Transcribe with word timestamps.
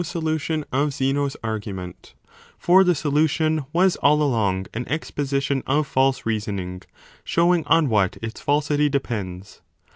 solution 0.03 0.65
of 0.71 0.91
Zeno 0.95 1.27
s 1.27 1.37
argument: 1.43 2.15
for 2.57 2.83
the 2.83 2.95
solution 2.95 3.63
was 3.71 3.97
all 3.97 4.23
along 4.23 4.65
an 4.73 4.87
exposition 4.89 5.61
of 5.67 5.85
false 5.85 6.25
reasoning, 6.25 6.81
showing 7.23 7.63
on 7.67 7.87
what 7.87 8.17
its 8.19 8.41
falsity 8.41 8.89
depends. 8.89 9.61